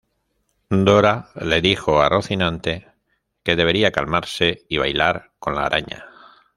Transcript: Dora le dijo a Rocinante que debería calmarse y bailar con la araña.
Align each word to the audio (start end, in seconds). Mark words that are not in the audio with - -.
Dora 0.71 1.29
le 1.35 1.61
dijo 1.61 2.01
a 2.01 2.09
Rocinante 2.09 2.87
que 3.43 3.55
debería 3.55 3.91
calmarse 3.91 4.65
y 4.67 4.79
bailar 4.79 5.33
con 5.37 5.53
la 5.53 5.67
araña. 5.67 6.07